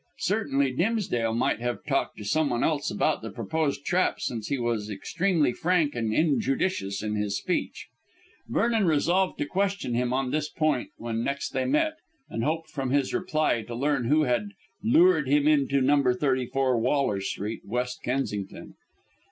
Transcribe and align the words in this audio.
Certainly 0.17 0.71
Dimsdale 0.77 1.35
might 1.35 1.59
have 1.61 1.85
talked 1.85 2.17
to 2.17 2.25
someone 2.25 2.63
else 2.63 2.89
about 2.89 3.21
the 3.21 3.29
proposed 3.29 3.85
trap, 3.85 4.19
since 4.19 4.47
he 4.47 4.57
was 4.57 4.89
extremely 4.89 5.53
frank 5.53 5.93
and 5.93 6.11
injudicious 6.11 7.03
in 7.03 7.13
his 7.13 7.37
speech. 7.37 7.87
Vernon 8.47 8.85
resolved 8.87 9.37
to 9.37 9.45
question 9.45 9.93
him 9.93 10.11
on 10.11 10.31
this 10.31 10.49
point 10.49 10.89
when 10.97 11.23
next 11.23 11.49
they 11.49 11.65
met, 11.65 11.97
and 12.31 12.43
hoped 12.43 12.71
from 12.71 12.89
his 12.89 13.13
reply 13.13 13.61
to 13.61 13.75
learn 13.75 14.05
who 14.05 14.23
had 14.23 14.53
lured 14.81 15.27
him 15.27 15.67
to 15.67 15.81
No. 15.81 16.03
34, 16.15 16.79
Waller 16.79 17.21
Street, 17.21 17.61
West 17.63 18.01
Kensington. 18.01 18.73